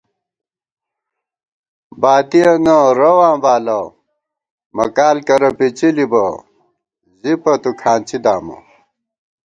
باتِیَنہ 2.01 2.77
رَواں 2.99 3.35
بالہ، 3.43 3.79
مَکال 4.77 5.17
کرہ 5.27 5.51
پِڅِلِبہ، 5.57 6.25
زِپہ 7.21 7.53
تُو 7.61 7.71
کھانڅی 7.81 8.17
دامہ 8.23 8.57